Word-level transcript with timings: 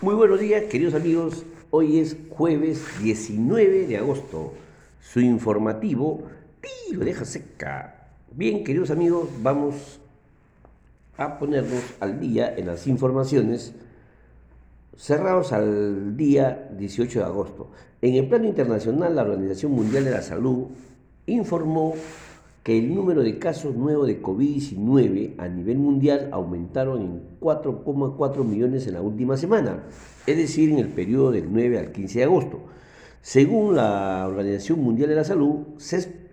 Muy 0.00 0.14
buenos 0.14 0.38
días, 0.38 0.62
queridos 0.66 0.94
amigos. 0.94 1.44
Hoy 1.72 1.98
es 1.98 2.16
jueves 2.30 2.86
19 3.02 3.88
de 3.88 3.96
agosto. 3.96 4.52
Su 5.00 5.18
informativo, 5.18 6.22
tiro, 6.60 7.04
deja 7.04 7.24
seca. 7.24 8.06
Bien, 8.30 8.62
queridos 8.62 8.92
amigos, 8.92 9.28
vamos 9.42 9.98
a 11.16 11.36
ponernos 11.40 11.82
al 11.98 12.20
día 12.20 12.54
en 12.56 12.66
las 12.66 12.86
informaciones 12.86 13.74
cerrados 14.96 15.52
al 15.52 16.16
día 16.16 16.68
18 16.78 17.18
de 17.18 17.24
agosto. 17.24 17.72
En 18.00 18.14
el 18.14 18.28
plano 18.28 18.44
internacional, 18.44 19.16
la 19.16 19.22
Organización 19.22 19.72
Mundial 19.72 20.04
de 20.04 20.12
la 20.12 20.22
Salud 20.22 20.68
informó 21.26 21.96
que 22.62 22.78
el 22.78 22.94
número 22.94 23.22
de 23.22 23.38
casos 23.38 23.74
nuevos 23.74 24.06
de 24.06 24.20
COVID-19 24.20 25.34
a 25.38 25.48
nivel 25.48 25.78
mundial 25.78 26.28
aumentaron 26.32 27.00
en 27.00 27.22
4,4 27.40 28.44
millones 28.44 28.86
en 28.86 28.94
la 28.94 29.00
última 29.00 29.36
semana, 29.36 29.84
es 30.26 30.36
decir, 30.36 30.70
en 30.70 30.78
el 30.78 30.88
periodo 30.88 31.30
del 31.30 31.50
9 31.50 31.78
al 31.78 31.92
15 31.92 32.18
de 32.18 32.24
agosto. 32.24 32.60
Según 33.22 33.76
la 33.76 34.26
Organización 34.28 34.80
Mundial 34.80 35.08
de 35.08 35.16
la 35.16 35.24
Salud, 35.24 35.66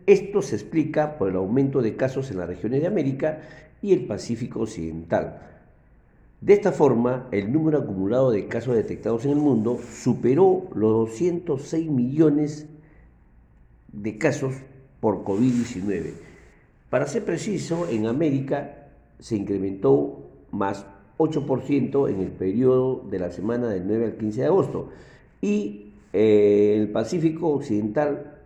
esto 0.05 0.41
se 0.41 0.55
explica 0.55 1.17
por 1.17 1.29
el 1.29 1.35
aumento 1.35 1.81
de 1.81 1.95
casos 1.95 2.29
en 2.31 2.37
las 2.37 2.47
regiones 2.47 2.81
de 2.81 2.87
América 2.87 3.41
y 3.81 3.93
el 3.93 4.05
Pacífico 4.05 4.61
Occidental. 4.61 5.41
De 6.41 6.53
esta 6.53 6.71
forma, 6.71 7.27
el 7.31 7.51
número 7.51 7.79
acumulado 7.79 8.29
de 8.29 8.47
casos 8.47 8.75
detectados 8.75 9.25
en 9.25 9.31
el 9.31 9.37
mundo 9.37 9.79
superó 9.91 10.67
los 10.75 10.91
206 11.07 11.89
millones 11.89 12.67
de 13.91 14.17
casos 14.17 14.53
por 15.05 15.23
COVID-19. 15.23 16.13
Para 16.89 17.05
ser 17.05 17.23
preciso, 17.23 17.87
en 17.87 18.07
América 18.07 18.87
se 19.19 19.35
incrementó 19.35 20.31
más 20.49 20.83
8% 21.19 22.09
en 22.09 22.21
el 22.21 22.31
periodo 22.31 23.03
de 23.07 23.19
la 23.19 23.29
semana 23.29 23.67
del 23.67 23.85
9 23.85 24.05
al 24.05 24.17
15 24.17 24.41
de 24.41 24.47
agosto 24.47 24.89
y 25.41 25.93
eh, 26.11 26.73
el 26.75 26.89
Pacífico 26.89 27.49
Occidental 27.49 28.39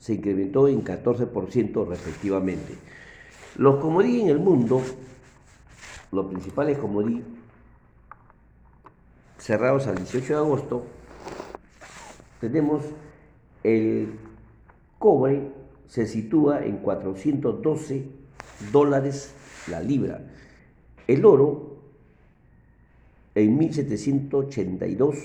se 0.00 0.14
incrementó 0.14 0.66
en 0.66 0.82
14% 0.82 1.86
respectivamente. 1.86 2.74
Los 3.56 3.76
comodí 3.76 4.22
en 4.22 4.30
el 4.30 4.40
mundo, 4.40 4.82
los 6.10 6.26
principales 6.26 6.76
comodí 6.76 7.22
cerrados 9.38 9.86
al 9.86 9.94
18 9.94 10.26
de 10.26 10.38
agosto, 10.40 10.82
tenemos 12.40 12.82
el 13.62 14.18
cobre 14.98 15.57
se 15.88 16.06
sitúa 16.06 16.64
en 16.64 16.76
412 16.78 18.04
dólares 18.70 19.32
la 19.68 19.80
libra. 19.80 20.20
El 21.06 21.24
oro 21.24 21.78
en 23.34 23.56
1782 23.56 25.16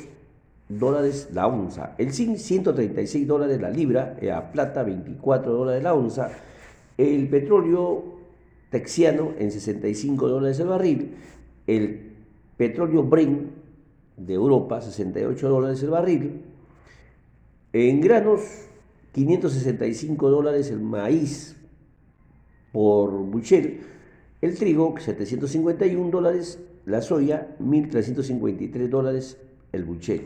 dólares 0.69 1.29
la 1.33 1.47
onza. 1.47 1.95
El 1.97 2.13
zinc 2.13 2.37
136 2.37 3.27
dólares 3.27 3.61
la 3.61 3.69
libra, 3.69 4.17
la 4.21 4.51
plata 4.51 4.83
24 4.83 5.51
dólares 5.51 5.83
la 5.83 5.93
onza. 5.93 6.31
El 6.97 7.27
petróleo 7.27 8.03
texiano 8.69 9.33
en 9.37 9.51
65 9.51 10.27
dólares 10.27 10.59
el 10.59 10.67
barril. 10.67 11.11
El 11.67 12.11
petróleo 12.55 13.03
Brent 13.03 13.51
de 14.15 14.33
Europa 14.33 14.79
68 14.79 15.49
dólares 15.49 15.83
el 15.83 15.89
barril. 15.89 16.41
En 17.73 17.99
granos 18.01 18.41
565 19.13 20.29
dólares 20.29 20.69
el 20.71 20.81
maíz 20.81 21.55
por 22.71 23.11
buchel, 23.11 23.81
el 24.41 24.55
trigo 24.55 24.95
751 24.97 26.09
dólares, 26.09 26.59
la 26.85 27.01
soya 27.01 27.55
1.353 27.59 28.89
dólares 28.89 29.37
el 29.71 29.83
buchel. 29.83 30.21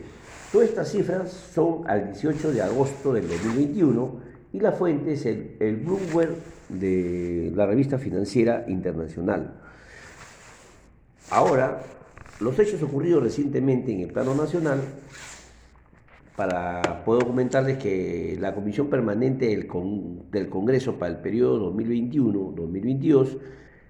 Todas 0.50 0.70
estas 0.70 0.90
cifras 0.90 1.30
son 1.54 1.88
al 1.88 2.12
18 2.12 2.52
de 2.52 2.62
agosto 2.62 3.12
del 3.12 3.28
2021 3.28 4.20
y 4.54 4.60
la 4.60 4.72
fuente 4.72 5.12
es 5.12 5.26
el, 5.26 5.56
el 5.60 5.76
Bloomberg 5.76 6.36
de 6.70 7.52
la 7.54 7.66
revista 7.66 7.98
financiera 7.98 8.64
internacional. 8.68 9.60
Ahora, 11.30 11.82
los 12.40 12.58
hechos 12.58 12.82
ocurridos 12.82 13.22
recientemente 13.22 13.92
en 13.92 14.00
el 14.00 14.12
plano 14.12 14.34
nacional 14.34 14.80
para 16.38 17.02
poder 17.04 17.26
comentarles 17.26 17.78
que 17.78 18.36
la 18.38 18.54
Comisión 18.54 18.88
Permanente 18.88 19.46
del, 19.46 19.68
del 20.30 20.48
Congreso 20.48 20.96
para 20.96 21.10
el 21.10 21.18
periodo 21.18 21.74
2021-2022 21.74 23.38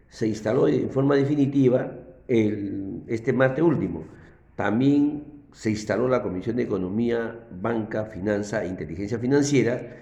se 0.09 0.29
instaló 0.29 0.67
en 0.67 0.89
forma 0.89 1.15
definitiva 1.15 1.93
el, 2.27 3.03
este 3.07 3.35
martes 3.35 3.63
último. 3.63 4.05
También 4.57 5.25
se 5.53 5.69
instaló 5.69 6.09
la 6.09 6.23
Comisión 6.23 6.57
de 6.57 6.63
Economía, 6.63 7.39
Banca, 7.51 8.07
Finanza 8.07 8.65
e 8.65 8.69
Inteligencia 8.69 9.19
Financiera 9.19 9.99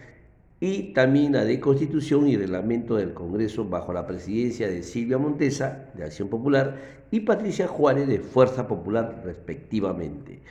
y 0.61 0.93
también 0.93 1.33
la 1.33 1.45
de 1.45 1.59
Constitución 1.59 2.28
y 2.28 2.37
Reglamento 2.37 2.95
del 2.95 3.13
Congreso 3.13 3.65
bajo 3.65 3.93
la 3.93 4.07
presidencia 4.07 4.69
de 4.69 4.84
Silvia 4.84 5.19
Montesa, 5.19 5.91
de 5.95 6.05
Acción 6.05 6.28
Popular, 6.28 6.77
y 7.11 7.21
Patricia 7.21 7.67
Juárez, 7.67 8.07
de 8.07 8.21
Fuerza 8.21 8.69
Popular, 8.69 9.23
respectivamente. 9.25 10.43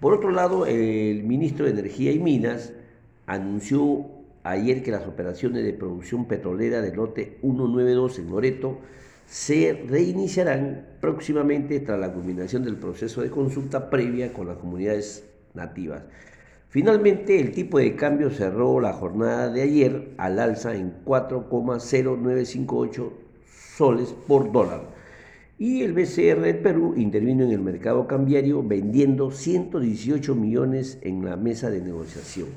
Por 0.00 0.12
otro 0.12 0.30
lado, 0.30 0.66
el 0.66 1.24
ministro 1.24 1.64
de 1.64 1.72
Energía 1.72 2.12
y 2.12 2.18
Minas 2.18 2.74
anunció 3.26 4.04
ayer 4.42 4.82
que 4.82 4.90
las 4.90 5.06
operaciones 5.06 5.64
de 5.64 5.72
producción 5.72 6.26
petrolera 6.26 6.82
del 6.82 6.96
lote 6.96 7.38
192 7.40 8.18
en 8.18 8.30
Loreto 8.30 8.78
se 9.26 9.86
reiniciarán 9.88 10.86
próximamente 11.00 11.80
tras 11.80 11.98
la 11.98 12.12
culminación 12.12 12.62
del 12.62 12.76
proceso 12.76 13.22
de 13.22 13.30
consulta 13.30 13.88
previa 13.88 14.34
con 14.34 14.48
las 14.48 14.58
comunidades 14.58 15.24
nativas. 15.54 16.02
Finalmente, 16.68 17.40
el 17.40 17.52
tipo 17.52 17.78
de 17.78 17.96
cambio 17.96 18.28
cerró 18.28 18.80
la 18.80 18.92
jornada 18.92 19.48
de 19.48 19.62
ayer 19.62 20.10
al 20.18 20.38
alza 20.38 20.76
en 20.76 20.92
4,0958 21.06 23.12
soles 23.76 24.14
por 24.26 24.52
dólar 24.52 24.95
y 25.58 25.82
el 25.82 25.92
BCR 25.94 26.40
del 26.40 26.58
Perú 26.58 26.94
intervino 26.96 27.44
en 27.44 27.52
el 27.52 27.60
mercado 27.60 28.06
cambiario 28.06 28.62
vendiendo 28.62 29.30
118 29.30 30.34
millones 30.34 30.98
en 31.02 31.24
la 31.24 31.36
mesa 31.36 31.70
de 31.70 31.80
negociación. 31.80 32.48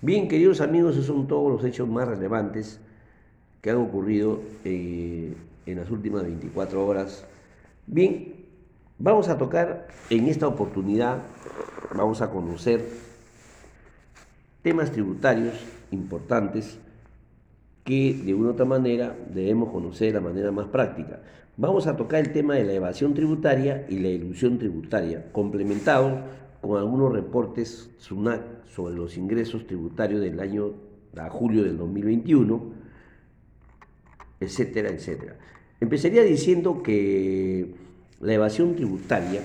Bien, 0.00 0.26
queridos 0.26 0.60
amigos, 0.60 0.94
esos 0.94 1.06
son 1.06 1.28
todos 1.28 1.52
los 1.52 1.64
hechos 1.64 1.88
más 1.88 2.08
relevantes 2.08 2.80
que 3.60 3.70
han 3.70 3.76
ocurrido 3.76 4.40
eh, 4.64 5.32
en 5.66 5.78
las 5.78 5.90
últimas 5.90 6.24
24 6.24 6.84
horas. 6.84 7.24
Bien, 7.86 8.34
vamos 8.98 9.28
a 9.28 9.38
tocar 9.38 9.86
en 10.10 10.26
esta 10.26 10.48
oportunidad, 10.48 11.18
vamos 11.94 12.20
a 12.22 12.30
conocer 12.30 12.84
temas 14.62 14.90
tributarios 14.90 15.54
importantes 15.92 16.78
que 17.84 18.14
de 18.14 18.34
una 18.34 18.48
u 18.48 18.52
otra 18.52 18.64
manera 18.64 19.16
debemos 19.32 19.70
conocer 19.70 20.08
de 20.08 20.14
la 20.14 20.20
manera 20.20 20.52
más 20.52 20.66
práctica. 20.66 21.20
Vamos 21.56 21.86
a 21.86 21.96
tocar 21.96 22.20
el 22.20 22.32
tema 22.32 22.54
de 22.54 22.64
la 22.64 22.72
evasión 22.72 23.14
tributaria 23.14 23.86
y 23.88 23.98
la 23.98 24.08
ilusión 24.08 24.58
tributaria, 24.58 25.30
complementados 25.32 26.20
con 26.60 26.78
algunos 26.78 27.12
reportes 27.12 27.90
SUNAC 27.98 28.66
sobre 28.68 28.94
los 28.94 29.16
ingresos 29.16 29.66
tributarios 29.66 30.20
del 30.20 30.38
año 30.40 30.72
a 31.16 31.28
julio 31.28 31.64
del 31.64 31.76
2021, 31.76 32.72
etcétera, 34.40 34.88
etcétera. 34.90 35.36
Empezaría 35.80 36.22
diciendo 36.22 36.82
que 36.82 37.74
la 38.20 38.32
evasión 38.32 38.76
tributaria 38.76 39.42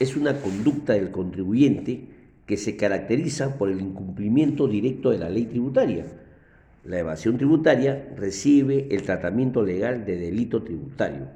es 0.00 0.16
una 0.16 0.40
conducta 0.40 0.94
del 0.94 1.10
contribuyente 1.10 2.08
que 2.46 2.56
se 2.56 2.76
caracteriza 2.76 3.56
por 3.58 3.70
el 3.70 3.80
incumplimiento 3.80 4.66
directo 4.66 5.10
de 5.10 5.18
la 5.18 5.28
ley 5.28 5.44
tributaria 5.44 6.06
la 6.84 6.98
evasión 6.98 7.36
tributaria 7.36 8.08
recibe 8.16 8.88
el 8.90 9.02
tratamiento 9.02 9.62
legal 9.62 10.04
de 10.04 10.16
delito 10.16 10.62
tributario. 10.62 11.28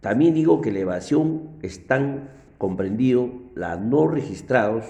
También 0.00 0.34
digo 0.34 0.60
que 0.60 0.72
la 0.72 0.80
evasión 0.80 1.50
están 1.62 2.28
comprendidos 2.58 3.30
los 3.54 3.80
no 3.80 4.08
registrados 4.08 4.84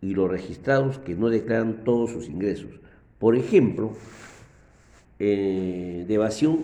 y 0.00 0.14
los 0.14 0.30
registrados 0.30 0.98
que 0.98 1.14
no 1.14 1.28
declaran 1.28 1.84
todos 1.84 2.10
sus 2.10 2.28
ingresos. 2.28 2.70
Por 3.18 3.36
ejemplo, 3.36 3.92
eh, 5.18 6.04
de 6.06 6.14
evasión 6.14 6.60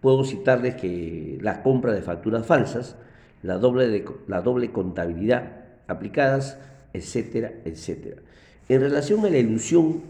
puedo 0.00 0.24
citarles 0.24 0.76
que 0.76 1.38
la 1.40 1.62
compra 1.62 1.92
de 1.92 2.02
facturas 2.02 2.46
falsas, 2.46 2.96
la 3.42 3.58
doble, 3.58 4.04
la 4.28 4.40
doble 4.40 4.70
contabilidad 4.70 5.64
aplicadas, 5.88 6.58
etcétera, 6.92 7.52
etcétera. 7.64 8.22
En 8.68 8.80
relación 8.80 9.24
a 9.24 9.30
la 9.30 9.38
ilusión 9.38 10.02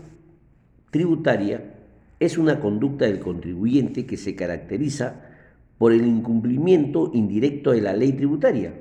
tributaria 0.90 1.74
es 2.18 2.38
una 2.38 2.60
conducta 2.60 3.04
del 3.04 3.20
contribuyente 3.20 4.06
que 4.06 4.16
se 4.16 4.34
caracteriza 4.34 5.22
por 5.78 5.92
el 5.92 6.06
incumplimiento 6.06 7.10
indirecto 7.12 7.72
de 7.72 7.82
la 7.82 7.92
ley 7.92 8.12
tributaria. 8.12 8.72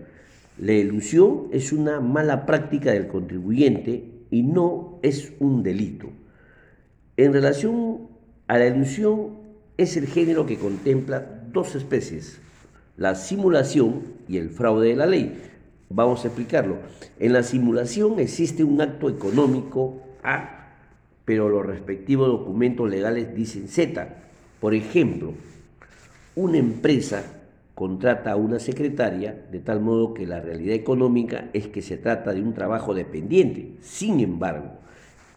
La 0.58 0.74
ilusión 0.74 1.48
es 1.52 1.74
una 1.74 2.00
mala 2.00 2.46
práctica 2.46 2.92
del 2.92 3.08
contribuyente 3.08 4.06
y 4.32 4.44
no 4.44 5.00
es 5.02 5.34
un 5.40 5.64
delito. 5.64 6.10
En 7.18 7.34
relación 7.34 8.08
a 8.48 8.58
la 8.58 8.68
ilusión, 8.68 9.46
es 9.78 9.98
el 9.98 10.08
género 10.08 10.46
que 10.46 10.58
contempla 10.58 11.44
dos 11.52 11.76
especies, 11.76 12.40
la 12.98 13.16
simulación 13.16 14.04
y 14.28 14.38
el 14.38 14.50
fraude 14.50 14.90
de 14.90 14.96
la 14.96 15.06
ley. 15.06 15.38
Vamos 15.90 16.24
a 16.24 16.28
explicarlo. 16.28 16.78
En 17.20 17.34
la 17.34 17.44
simulación 17.44 18.20
existe 18.20 18.64
un 18.64 18.80
acto 18.82 19.10
económico 19.10 20.02
A, 20.24 20.65
pero 21.26 21.50
los 21.50 21.66
respectivos 21.66 22.28
documentos 22.28 22.90
legales 22.90 23.36
dicen 23.36 23.68
Z. 23.68 24.08
Por 24.60 24.74
ejemplo, 24.76 25.34
una 26.36 26.58
empresa 26.58 27.24
contrata 27.74 28.32
a 28.32 28.36
una 28.38 28.60
secretaria 28.60 29.46
de 29.52 29.60
tal 29.60 29.82
modo 29.82 30.14
que 30.14 30.26
la 30.26 30.40
realidad 30.40 30.76
económica 30.76 31.50
es 31.54 31.68
que 31.68 31.82
se 31.82 31.98
trata 31.98 32.34
de 32.34 32.42
un 32.42 32.54
trabajo 32.54 32.94
dependiente. 32.94 33.74
Sin 33.82 34.22
embargo, 34.22 34.72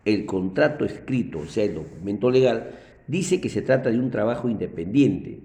el 0.04 0.24
contrato 0.24 0.84
escrito, 0.84 1.40
o 1.40 1.46
sea, 1.46 1.64
el 1.64 1.74
documento 1.74 2.30
legal, 2.30 2.70
dice 3.06 3.40
que 3.40 3.48
se 3.48 3.62
trata 3.62 3.90
de 3.90 3.98
un 3.98 4.10
trabajo 4.10 4.48
independiente. 4.48 5.40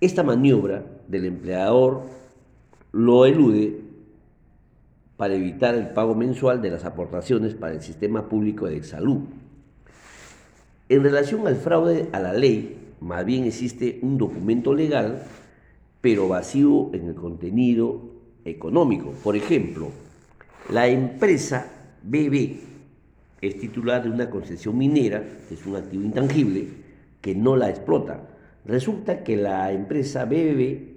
Esta 0.00 0.22
maniobra 0.22 0.84
del 1.08 1.24
empleador 1.24 2.02
lo 2.92 3.24
elude 3.24 3.85
para 5.16 5.34
evitar 5.34 5.74
el 5.74 5.88
pago 5.88 6.14
mensual 6.14 6.60
de 6.60 6.70
las 6.70 6.84
aportaciones 6.84 7.54
para 7.54 7.74
el 7.74 7.82
sistema 7.82 8.28
público 8.28 8.66
de 8.66 8.82
salud. 8.82 9.20
En 10.88 11.02
relación 11.02 11.46
al 11.46 11.56
fraude 11.56 12.08
a 12.12 12.20
la 12.20 12.32
ley, 12.32 12.76
más 13.00 13.24
bien 13.24 13.44
existe 13.44 13.98
un 14.02 14.18
documento 14.18 14.74
legal, 14.74 15.22
pero 16.00 16.28
vacío 16.28 16.90
en 16.94 17.08
el 17.08 17.14
contenido 17.14 18.00
económico. 18.44 19.12
Por 19.24 19.36
ejemplo, 19.36 19.90
la 20.70 20.86
empresa 20.88 21.66
BB 22.02 22.60
es 23.40 23.58
titular 23.58 24.02
de 24.02 24.10
una 24.10 24.30
concesión 24.30 24.78
minera, 24.78 25.22
que 25.48 25.54
es 25.54 25.66
un 25.66 25.76
activo 25.76 26.04
intangible, 26.04 26.68
que 27.20 27.34
no 27.34 27.56
la 27.56 27.70
explota. 27.70 28.20
Resulta 28.64 29.24
que 29.24 29.36
la 29.36 29.72
empresa 29.72 30.24
BBB 30.24 30.96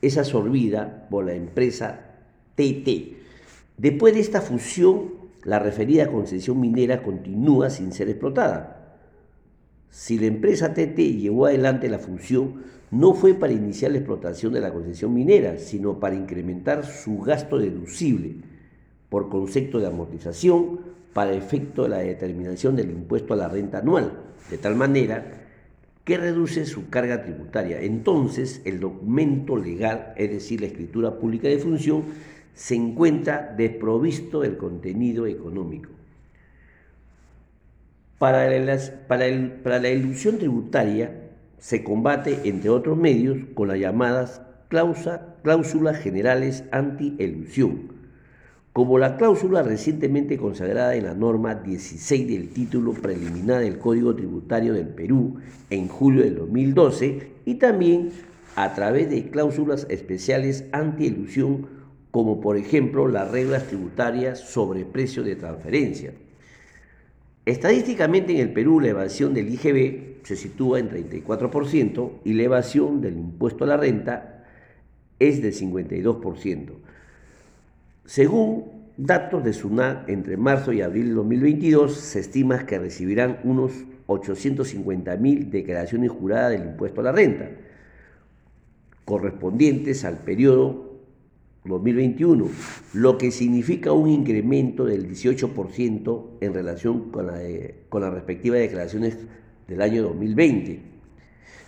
es 0.00 0.18
absorbida 0.18 1.06
por 1.08 1.26
la 1.26 1.34
empresa 1.34 2.00
TT. 2.56 3.21
Después 3.82 4.14
de 4.14 4.20
esta 4.20 4.40
fusión, 4.40 5.10
la 5.42 5.58
referida 5.58 6.06
concesión 6.06 6.60
minera 6.60 7.02
continúa 7.02 7.68
sin 7.68 7.90
ser 7.90 8.08
explotada. 8.08 9.00
Si 9.90 10.20
la 10.20 10.26
empresa 10.26 10.72
TT 10.72 10.98
llevó 11.18 11.46
adelante 11.46 11.88
la 11.88 11.98
fusión, 11.98 12.62
no 12.92 13.12
fue 13.12 13.34
para 13.34 13.52
iniciar 13.52 13.90
la 13.90 13.98
explotación 13.98 14.52
de 14.52 14.60
la 14.60 14.72
concesión 14.72 15.12
minera, 15.12 15.58
sino 15.58 15.98
para 15.98 16.14
incrementar 16.14 16.86
su 16.86 17.18
gasto 17.22 17.58
deducible 17.58 18.36
por 19.08 19.28
concepto 19.28 19.80
de 19.80 19.88
amortización 19.88 20.78
para 21.12 21.32
efecto 21.32 21.82
de 21.82 21.88
la 21.88 21.98
determinación 21.98 22.76
del 22.76 22.92
impuesto 22.92 23.34
a 23.34 23.36
la 23.36 23.48
renta 23.48 23.78
anual, 23.78 24.12
de 24.48 24.58
tal 24.58 24.76
manera 24.76 25.26
que 26.04 26.18
reduce 26.18 26.66
su 26.66 26.88
carga 26.88 27.24
tributaria. 27.24 27.80
Entonces, 27.80 28.62
el 28.64 28.78
documento 28.78 29.56
legal, 29.56 30.14
es 30.16 30.30
decir, 30.30 30.60
la 30.60 30.68
escritura 30.68 31.18
pública 31.18 31.48
de 31.48 31.58
función, 31.58 32.04
se 32.54 32.74
encuentra 32.74 33.54
desprovisto 33.56 34.40
del 34.40 34.56
contenido 34.56 35.26
económico. 35.26 35.90
Para, 38.18 38.48
para 39.08 39.78
la 39.80 39.88
ilusión 39.90 40.38
tributaria 40.38 41.30
se 41.58 41.82
combate, 41.82 42.40
entre 42.44 42.70
otros 42.70 42.96
medios, 42.96 43.38
con 43.54 43.68
las 43.68 43.78
llamadas 43.78 44.42
cláusulas 44.68 45.98
generales 45.98 46.64
anti-elusión, 46.70 47.92
como 48.72 48.98
la 48.98 49.16
cláusula 49.16 49.62
recientemente 49.62 50.38
consagrada 50.38 50.94
en 50.94 51.04
la 51.04 51.14
norma 51.14 51.54
16 51.56 52.26
del 52.26 52.48
título 52.48 52.92
preliminar 52.92 53.60
del 53.60 53.78
Código 53.78 54.14
Tributario 54.14 54.72
del 54.72 54.88
Perú 54.88 55.36
en 55.68 55.88
julio 55.88 56.22
del 56.22 56.36
2012 56.36 57.32
y 57.44 57.56
también 57.56 58.10
a 58.56 58.74
través 58.74 59.10
de 59.10 59.28
cláusulas 59.28 59.86
especiales 59.90 60.64
anti-elusión 60.72 61.81
como 62.12 62.40
por 62.40 62.58
ejemplo 62.58 63.08
las 63.08 63.30
reglas 63.30 63.66
tributarias 63.66 64.38
sobre 64.38 64.84
precio 64.84 65.24
de 65.24 65.34
transferencia. 65.34 66.12
Estadísticamente 67.44 68.34
en 68.34 68.40
el 68.40 68.52
Perú 68.52 68.78
la 68.78 68.88
evasión 68.88 69.34
del 69.34 69.48
IGB 69.48 70.22
se 70.22 70.36
sitúa 70.36 70.78
en 70.78 70.90
34% 70.90 72.10
y 72.24 72.34
la 72.34 72.42
evasión 72.44 73.00
del 73.00 73.14
impuesto 73.14 73.64
a 73.64 73.66
la 73.66 73.76
renta 73.78 74.44
es 75.18 75.40
de 75.40 75.52
52%. 75.52 76.70
Según 78.04 78.64
datos 78.98 79.42
de 79.42 79.54
SUNAT, 79.54 80.08
entre 80.10 80.36
marzo 80.36 80.72
y 80.72 80.82
abril 80.82 81.08
de 81.08 81.14
2022 81.14 81.94
se 81.94 82.20
estima 82.20 82.66
que 82.66 82.78
recibirán 82.78 83.38
unos 83.42 83.72
850.000 84.06 85.48
declaraciones 85.48 86.10
juradas 86.10 86.50
del 86.52 86.68
impuesto 86.68 87.00
a 87.00 87.04
la 87.04 87.12
renta, 87.12 87.48
correspondientes 89.06 90.04
al 90.04 90.18
periodo 90.18 90.91
2021, 91.64 92.48
lo 92.94 93.18
que 93.18 93.30
significa 93.30 93.92
un 93.92 94.08
incremento 94.08 94.84
del 94.84 95.08
18% 95.08 96.26
en 96.40 96.54
relación 96.54 97.10
con, 97.10 97.28
la, 97.28 97.38
con 97.88 98.02
las 98.02 98.12
respectivas 98.12 98.58
declaraciones 98.58 99.16
del 99.68 99.80
año 99.80 100.02
2020. 100.02 100.80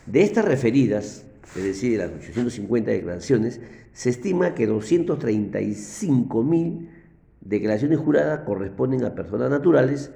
De 0.06 0.23
estas 0.23 0.44
referidas, 0.44 1.25
es 1.56 1.62
decir, 1.62 1.93
de 1.93 1.99
las 1.99 2.11
850 2.11 2.91
declaraciones, 2.91 3.61
se 3.93 4.11
estima 4.11 4.55
que 4.55 4.69
235.000 4.69 6.88
declaraciones 7.40 7.99
juradas 7.99 8.40
corresponden 8.40 9.05
a 9.05 9.14
personas 9.14 9.49
naturales, 9.50 10.11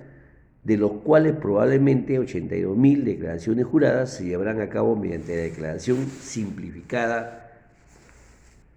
de 0.64 0.76
los 0.76 0.90
cuales 0.92 1.36
probablemente 1.36 2.18
82.000 2.18 3.04
declaraciones 3.04 3.64
juradas 3.64 4.12
se 4.12 4.24
llevarán 4.24 4.60
a 4.60 4.68
cabo 4.68 4.96
mediante 4.96 5.36
la 5.36 5.42
declaración 5.42 6.04
simplificada 6.20 7.44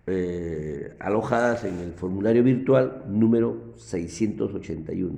eh, 0.07 0.70
alojadas 1.03 1.63
en 1.63 1.79
el 1.79 1.93
formulario 1.93 2.43
virtual 2.43 3.03
número 3.07 3.73
681. 3.75 5.13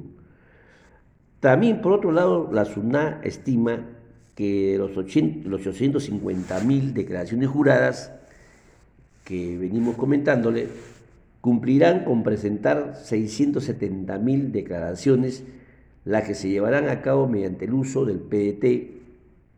También, 1.39 1.81
por 1.81 1.91
otro 1.91 2.11
lado, 2.11 2.49
la 2.51 2.65
SUNA 2.65 3.19
estima 3.23 3.85
que 4.35 4.77
los, 4.77 4.91
850.000 4.91 6.93
declaraciones 6.93 7.49
juradas 7.49 8.13
que 9.25 9.57
venimos 9.57 9.95
comentándole 9.95 10.67
cumplirán 11.41 12.05
con 12.05 12.23
presentar 12.23 12.93
670.000 12.93 14.51
declaraciones, 14.51 15.43
las 16.05 16.23
que 16.23 16.35
se 16.35 16.49
llevarán 16.49 16.89
a 16.89 17.01
cabo 17.01 17.27
mediante 17.27 17.65
el 17.65 17.73
uso 17.73 18.05
del 18.05 18.19
PDT, 18.19 18.63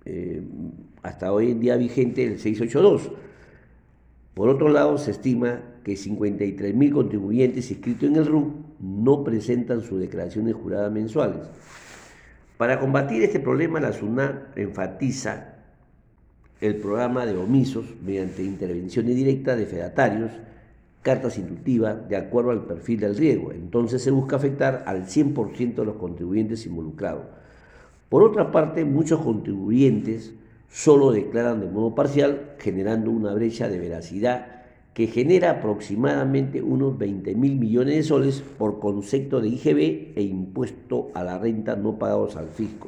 eh, 0.06 0.42
hasta 1.04 1.32
hoy 1.32 1.52
en 1.52 1.60
día 1.60 1.78
vigente 1.78 2.26
el 2.26 2.40
682. 2.40 3.12
Por 4.34 4.50
otro 4.50 4.70
lado, 4.70 4.98
se 4.98 5.12
estima 5.12 5.62
que 5.86 5.94
53.000 5.94 6.92
contribuyentes 6.92 7.70
inscritos 7.70 8.10
en 8.10 8.16
el 8.16 8.26
RUM 8.26 8.54
no 8.80 9.24
presentan 9.24 9.82
sus 9.82 10.00
declaraciones 10.00 10.56
juradas 10.56 10.92
mensuales. 10.92 11.42
Para 12.58 12.80
combatir 12.80 13.22
este 13.22 13.40
problema, 13.40 13.80
la 13.80 13.94
SUNA 13.94 14.48
enfatiza 14.56 15.58
el 16.60 16.78
programa 16.78 17.28
de 17.28 17.38
omisos 17.38 17.86
mediante 18.04 18.44
intervenciones 18.44 19.16
directas 19.16 19.60
de 19.60 19.68
fedatarios, 19.68 20.32
cartas 21.04 21.38
inductivas 21.38 22.10
de 22.10 22.18
acuerdo 22.18 22.50
al 22.50 22.66
perfil 22.66 23.02
del 23.02 23.16
riesgo. 23.16 23.52
Entonces 23.52 24.02
se 24.02 24.10
busca 24.10 24.38
afectar 24.38 24.86
al 24.88 25.06
100% 25.06 25.76
de 25.76 25.86
los 25.86 25.98
contribuyentes 25.98 26.66
involucrados. 26.66 27.28
Por 28.10 28.24
otra 28.24 28.52
parte, 28.52 28.86
muchos 28.86 29.22
contribuyentes 29.22 30.34
solo 30.68 31.12
declaran 31.12 31.60
de 31.60 31.68
modo 31.68 31.94
parcial, 31.94 32.56
generando 32.58 33.12
una 33.12 33.36
brecha 33.36 33.70
de 33.70 33.78
veracidad 33.78 34.55
que 34.96 35.08
genera 35.08 35.52
aproximadamente 35.52 36.62
unos 36.62 36.98
20 36.98 37.36
mil 37.36 37.58
millones 37.58 37.96
de 37.96 38.04
soles 38.04 38.42
por 38.58 38.80
concepto 38.80 39.42
de 39.42 39.50
IGB 39.50 40.14
e 40.16 40.22
impuesto 40.24 41.12
a 41.14 41.22
la 41.22 41.38
renta 41.38 41.76
no 41.76 42.00
pagados 42.00 42.38
al 42.38 42.48
fisco. 42.48 42.88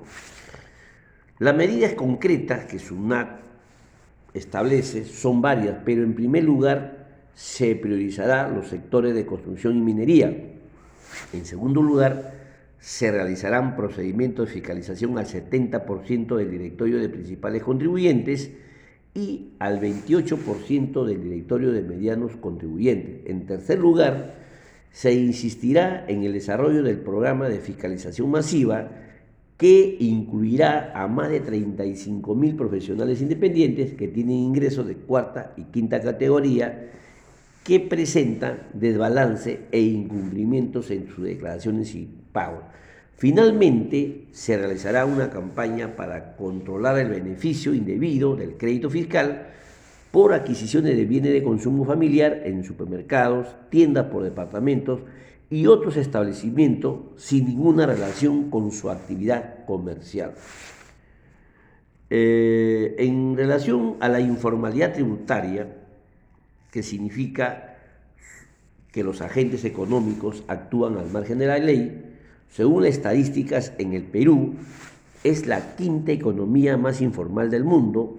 Las 1.40 1.54
medidas 1.54 1.96
concretas 1.96 2.64
que 2.64 2.80
SUNAT 2.80 3.42
establece 4.34 5.04
son 5.04 5.42
varias, 5.42 5.80
pero 5.84 6.02
en 6.02 6.16
primer 6.16 6.46
lugar 6.46 7.08
se 7.36 7.76
priorizará 7.76 8.48
los 8.48 8.70
sectores 8.70 9.14
de 9.14 9.26
construcción 9.26 9.76
y 9.76 9.82
minería. 9.82 10.30
En 11.34 11.46
segundo 11.46 11.82
lugar, 11.82 12.36
se 12.80 13.12
realizarán 13.12 13.76
procedimientos 13.76 14.48
de 14.48 14.54
fiscalización 14.54 15.18
al 15.18 15.26
70% 15.26 16.38
del 16.38 16.52
directorio 16.52 17.00
de 17.00 17.10
principales 17.10 17.64
contribuyentes 17.64 18.52
y 19.18 19.54
al 19.58 19.82
28% 19.82 21.04
del 21.04 21.24
directorio 21.24 21.72
de 21.72 21.82
medianos 21.82 22.36
contribuyentes. 22.38 23.22
En 23.26 23.48
tercer 23.48 23.80
lugar, 23.80 24.36
se 24.92 25.12
insistirá 25.14 26.06
en 26.08 26.24
el 26.24 26.34
desarrollo 26.34 26.84
del 26.84 27.00
programa 27.00 27.50
de 27.50 27.60
fiscalización 27.60 28.30
masiva 28.30 28.92
que 29.58 29.98
incluirá 30.00 30.92
a 30.94 31.08
más 31.08 31.32
de 31.32 31.40
35 31.40 32.36
mil 32.36 32.56
profesionales 32.56 33.20
independientes 33.20 33.96
que 33.96 34.08
tienen 34.08 34.36
ingresos 34.36 34.86
de 34.86 34.96
cuarta 34.96 35.54
y 35.58 35.64
quinta 35.64 36.00
categoría 36.00 36.92
que 37.64 37.80
presentan 37.80 38.68
desbalance 38.74 39.62
e 39.72 39.82
incumplimientos 39.82 40.92
en 40.92 41.08
sus 41.08 41.26
declaraciones 41.26 41.96
y 41.96 42.08
pagos. 42.32 42.64
Finalmente, 43.18 44.28
se 44.32 44.58
realizará 44.58 45.08
una 45.08 45.32
campaña 45.32 45.96
para 45.96 46.36
controlar 46.36 47.00
el 47.00 47.10
beneficio 47.10 47.74
indebido 47.74 48.36
del 48.36 48.58
crédito 48.58 48.92
fiscal 48.92 49.48
por 50.12 50.34
adquisiciones 50.34 50.96
de 50.96 51.06
bienes 51.06 51.34
de 51.34 51.42
consumo 51.42 51.84
familiar 51.84 52.44
en 52.46 52.64
supermercados, 52.64 53.48
tiendas 53.72 54.06
por 54.06 54.24
departamentos 54.24 55.02
y 55.50 55.66
otros 55.66 55.98
establecimientos 55.98 57.00
sin 57.16 57.48
ninguna 57.48 57.88
relación 57.88 58.52
con 58.52 58.72
su 58.72 58.92
actividad 58.92 59.66
comercial. 59.66 60.36
Eh, 62.12 62.96
en 63.00 63.36
relación 63.36 63.98
a 64.00 64.10
la 64.10 64.20
informalidad 64.20 64.94
tributaria, 64.94 65.76
que 66.72 66.84
significa 66.84 67.78
que 68.92 69.04
los 69.04 69.22
agentes 69.22 69.66
económicos 69.66 70.44
actúan 70.48 70.98
al 70.98 71.10
margen 71.10 71.40
de 71.40 71.48
la 71.48 71.58
ley, 71.58 72.07
según 72.50 72.84
las 72.84 72.94
estadísticas 72.94 73.74
en 73.78 73.94
el 73.94 74.04
Perú, 74.04 74.56
es 75.24 75.48
la 75.48 75.76
quinta 75.76 76.12
economía 76.12 76.78
más 76.78 77.02
informal 77.02 77.50
del 77.50 77.64
mundo. 77.64 78.18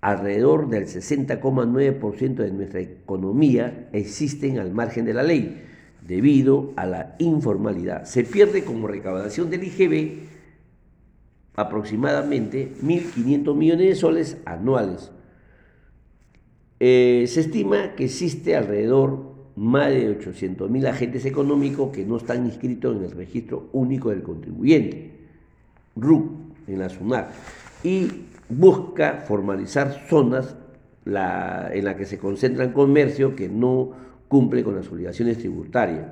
Alrededor 0.00 0.68
del 0.68 0.86
60,9% 0.86 2.34
de 2.34 2.52
nuestra 2.52 2.80
economía 2.80 3.88
existen 3.92 4.58
al 4.58 4.72
margen 4.72 5.04
de 5.04 5.14
la 5.14 5.22
ley, 5.22 5.62
debido 6.06 6.72
a 6.76 6.86
la 6.86 7.16
informalidad. 7.18 8.04
Se 8.04 8.24
pierde 8.24 8.64
como 8.64 8.86
recaudación 8.86 9.50
del 9.50 9.64
IGB 9.64 10.28
aproximadamente 11.56 12.72
1.500 12.82 13.54
millones 13.54 13.88
de 13.88 13.94
soles 13.94 14.36
anuales. 14.44 15.10
Eh, 16.78 17.24
se 17.26 17.40
estima 17.40 17.94
que 17.94 18.04
existe 18.04 18.54
alrededor 18.54 19.35
más 19.56 19.88
de 19.88 20.18
800.000 20.18 20.86
agentes 20.86 21.24
económicos 21.24 21.90
que 21.90 22.04
no 22.04 22.18
están 22.18 22.44
inscritos 22.44 22.96
en 22.96 23.04
el 23.04 23.10
registro 23.10 23.68
único 23.72 24.10
del 24.10 24.22
contribuyente, 24.22 25.10
RUC, 25.96 26.30
en 26.68 26.78
la 26.78 26.88
SUNAR, 26.88 27.30
y 27.82 28.08
busca 28.48 29.24
formalizar 29.26 30.06
zonas 30.08 30.54
en 31.06 31.84
las 31.84 31.94
que 31.96 32.04
se 32.04 32.18
concentran 32.18 32.72
comercio 32.72 33.34
que 33.34 33.48
no 33.48 33.92
cumple 34.28 34.62
con 34.62 34.76
las 34.76 34.88
obligaciones 34.90 35.38
tributarias. 35.38 36.06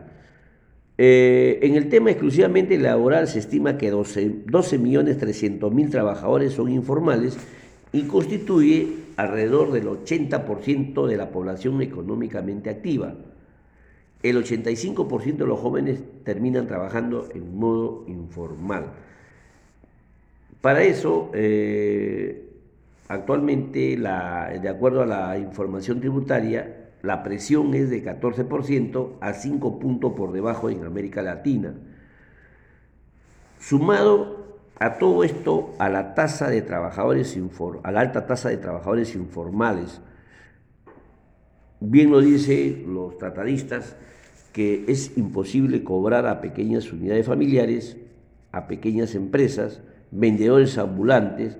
Eh, 0.96 1.58
en 1.62 1.74
el 1.74 1.88
tema 1.88 2.12
exclusivamente 2.12 2.78
laboral 2.78 3.26
se 3.26 3.40
estima 3.40 3.76
que 3.76 3.92
12.300.000 3.92 5.90
trabajadores 5.90 6.52
son 6.52 6.70
informales 6.70 7.36
y 7.92 8.02
constituye 8.02 8.98
alrededor 9.16 9.72
del 9.72 9.88
80% 9.88 11.06
de 11.06 11.16
la 11.16 11.30
población 11.30 11.82
económicamente 11.82 12.70
activa. 12.70 13.16
El 14.25 14.43
85% 14.43 15.37
de 15.37 15.47
los 15.47 15.61
jóvenes 15.61 16.00
terminan 16.25 16.66
trabajando 16.66 17.28
en 17.35 17.59
modo 17.59 18.04
informal. 18.09 18.87
Para 20.62 20.83
eso, 20.83 21.31
eh, 21.35 22.49
actualmente, 23.07 23.99
de 23.99 24.69
acuerdo 24.71 25.02
a 25.02 25.07
la 25.07 25.38
información 25.38 26.00
tributaria, 26.00 26.88
la 27.02 27.23
presión 27.23 27.75
es 27.75 27.90
de 27.90 28.02
14% 28.02 29.19
a 29.21 29.35
5 29.35 29.78
puntos 29.78 30.14
por 30.14 30.33
debajo 30.33 30.71
en 30.71 30.85
América 30.85 31.21
Latina. 31.21 31.75
Sumado 33.61 34.59
a 34.78 34.97
todo 34.97 35.23
esto, 35.23 35.75
a 35.78 35.90
la 35.90 36.14
tasa 36.14 36.49
de 36.49 36.62
trabajadores 36.62 37.38
a 37.83 37.93
la 37.93 38.00
alta 38.00 38.26
tasa 38.26 38.49
de 38.49 38.57
trabajadores 38.57 39.14
informales, 39.14 40.00
bien 41.81 42.11
lo 42.11 42.23
dicen 42.23 42.85
los 42.95 43.19
tratadistas, 43.19 43.97
que 44.54 44.87
es 44.88 45.18
imposible 45.18 45.84
cobrar 45.84 46.26
a 46.26 46.40
pequeñas 46.40 46.90
unidades 46.90 47.26
familiares, 47.26 47.99
a 48.52 48.66
pequeñas 48.66 49.14
empresas, 49.14 49.82
vendedores 50.11 50.78
ambulantes 50.78 51.58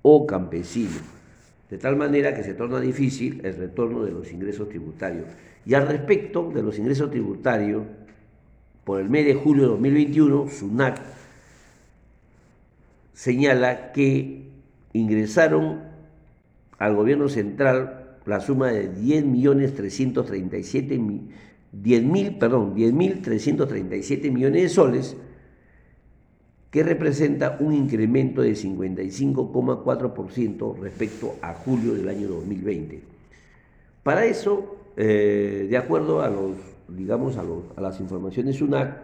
o 0.00 0.26
campesinos 0.26 1.02
de 1.74 1.78
tal 1.78 1.96
manera 1.96 2.34
que 2.34 2.44
se 2.44 2.54
torna 2.54 2.78
difícil 2.78 3.40
el 3.44 3.56
retorno 3.56 4.04
de 4.04 4.12
los 4.12 4.32
ingresos 4.32 4.68
tributarios. 4.68 5.26
Y 5.66 5.74
al 5.74 5.88
respecto 5.88 6.52
de 6.54 6.62
los 6.62 6.78
ingresos 6.78 7.10
tributarios, 7.10 7.82
por 8.84 9.00
el 9.00 9.10
mes 9.10 9.26
de 9.26 9.34
julio 9.34 9.64
de 9.64 9.68
2021, 9.70 10.48
SUNAC 10.50 11.00
señala 13.12 13.90
que 13.90 14.50
ingresaron 14.92 15.80
al 16.78 16.94
gobierno 16.94 17.28
central 17.28 18.18
la 18.24 18.40
suma 18.40 18.68
de 18.68 18.88
10 18.88 19.24
millones 19.24 19.74
337 19.74 21.00
10 21.82 22.04
mil, 22.04 22.38
perdón, 22.38 22.74
10.337 22.74 24.30
millones 24.30 24.62
de 24.62 24.68
soles 24.68 25.16
que 26.70 26.82
representa 26.82 27.56
un 27.60 27.72
incremento 27.72 28.42
de 28.42 28.52
55,4% 28.52 30.78
respecto 30.80 31.36
a 31.40 31.54
julio 31.54 31.94
del 31.94 32.08
año 32.08 32.26
2020. 32.28 33.00
Para 34.02 34.26
eso, 34.26 34.76
eh, 34.96 35.68
de 35.70 35.76
acuerdo 35.76 36.20
a, 36.20 36.28
los, 36.28 36.56
digamos, 36.88 37.36
a, 37.36 37.44
las 37.80 38.00
informaciones 38.00 38.60
UNAC, 38.60 38.96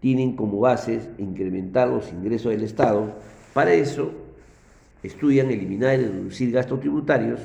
tienen 0.00 0.34
como 0.34 0.60
bases 0.60 1.10
incrementar 1.18 1.88
los 1.88 2.10
ingresos 2.10 2.52
del 2.52 2.62
Estado. 2.62 3.16
Para 3.52 3.74
eso, 3.74 4.12
estudian 5.02 5.50
eliminar 5.50 6.00
y 6.00 6.04
reducir 6.04 6.52
gastos 6.52 6.80
tributarios, 6.80 7.40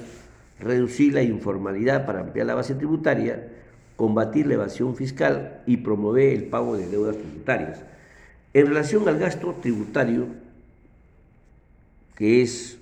reducir 0.60 1.14
la 1.14 1.22
informalidad 1.22 2.06
para 2.06 2.22
ampliar 2.22 2.48
la 2.48 2.56
base 2.56 2.76
tributaria, 2.76 3.57
combatir 3.98 4.48
la 4.48 4.54
evasión 4.54 4.96
fiscal 4.96 5.64
y 5.66 5.78
promover 5.78 6.34
el 6.34 6.44
pago 6.46 6.78
de 6.78 6.88
deudas 6.88 7.18
tributarias. 7.18 7.84
En 8.54 8.68
relación 8.68 9.10
al 9.10 9.20
gasto 9.20 9.56
tributario, 9.62 10.28
que 12.16 12.42
es 12.42 12.78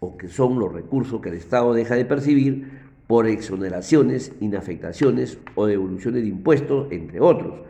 o 0.00 0.16
que 0.16 0.28
son 0.28 0.60
los 0.60 0.72
recursos 0.72 1.20
que 1.20 1.30
el 1.30 1.34
Estado 1.34 1.74
deja 1.74 1.96
de 1.96 2.04
percibir 2.04 2.70
por 3.08 3.26
exoneraciones, 3.26 4.32
inafectaciones 4.40 5.38
o 5.54 5.66
devoluciones 5.66 6.22
de 6.22 6.28
impuestos, 6.28 6.92
entre 6.92 7.20
otros. 7.20 7.60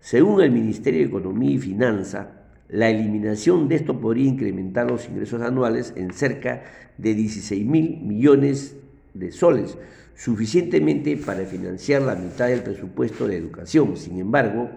Según 0.00 0.42
el 0.42 0.50
Ministerio 0.50 1.00
de 1.00 1.06
Economía 1.06 1.52
y 1.52 1.58
Finanza, 1.58 2.32
la 2.68 2.90
eliminación 2.90 3.68
de 3.68 3.76
esto 3.76 4.00
podría 4.00 4.28
incrementar 4.28 4.90
los 4.90 5.08
ingresos 5.08 5.42
anuales 5.42 5.92
en 5.96 6.12
cerca 6.12 6.64
de 6.98 7.14
16 7.14 7.64
mil 7.66 8.00
millones 8.02 8.76
de 9.14 9.32
soles, 9.32 9.78
suficientemente 10.22 11.16
para 11.16 11.46
financiar 11.46 12.02
la 12.02 12.14
mitad 12.14 12.48
del 12.48 12.62
presupuesto 12.62 13.26
de 13.26 13.38
educación. 13.38 13.96
Sin 13.96 14.18
embargo, 14.18 14.68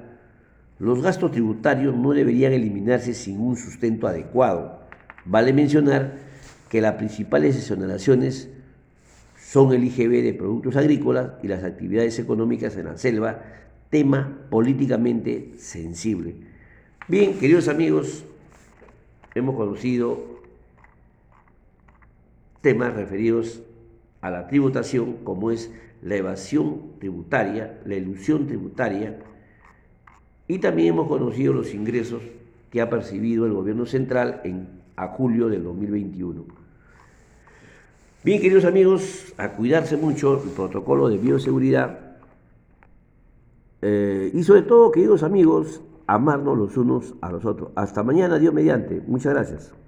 los 0.79 1.01
gastos 1.01 1.31
tributarios 1.31 1.93
no 1.93 2.12
deberían 2.12 2.53
eliminarse 2.53 3.13
sin 3.13 3.41
un 3.41 3.57
sustento 3.57 4.07
adecuado. 4.07 4.79
Vale 5.25 5.51
mencionar 5.51 6.13
que 6.69 6.79
las 6.79 6.93
principales 6.95 7.57
exoneraciones 7.57 8.47
son 9.38 9.73
el 9.73 9.83
IGB 9.83 10.23
de 10.23 10.33
productos 10.33 10.77
agrícolas 10.77 11.31
y 11.43 11.50
las 11.50 11.65
actividades 11.65 12.17
económicas 12.19 12.77
en 12.77 12.85
la 12.85 12.97
selva, 12.97 13.43
tema 13.89 14.47
políticamente 14.50 15.55
sensible. 15.57 16.35
Bien, 17.09 17.38
queridos 17.38 17.67
amigos, 17.67 18.23
hemos 19.35 19.57
conocido 19.57 20.41
temas 22.62 22.93
referidos 22.93 23.62
a 24.24 24.32
la 24.32 24.48
tributación, 24.48 25.18
como 25.25 25.51
es 25.51 25.70
la 26.01 26.15
evasión 26.15 26.94
tributaria, 26.98 27.82
la 27.86 27.96
ilusión 27.96 28.48
tributaria, 28.48 29.20
y 30.48 30.60
también 30.60 30.94
hemos 30.94 31.10
conocido 31.10 31.51
los 31.51 31.74
ingresos 31.74 32.22
que 32.72 32.82
ha 32.82 32.89
percibido 32.89 33.46
el 33.46 33.53
gobierno 33.53 33.86
central 33.86 34.39
en, 34.46 34.68
a 34.96 35.10
julio 35.10 35.50
del 35.50 35.63
2021. 35.63 36.46
Bien, 38.24 38.42
queridos 38.42 38.63
amigos, 38.63 39.34
a 39.38 39.50
cuidarse 39.50 39.98
mucho 39.98 40.42
el 40.42 40.51
protocolo 40.51 41.10
de 41.10 41.18
bioseguridad 41.18 42.00
eh, 43.82 44.32
y 44.34 44.42
sobre 44.44 44.62
todo, 44.62 44.89
queridos 44.92 45.24
amigos, 45.24 45.82
amarnos 46.08 46.58
los 46.58 46.77
unos 46.77 47.13
a 47.20 47.30
los 47.30 47.44
otros. 47.44 47.72
Hasta 47.75 48.03
mañana, 48.03 48.39
Dios 48.39 48.53
mediante. 48.53 49.01
Muchas 49.06 49.34
gracias. 49.34 49.82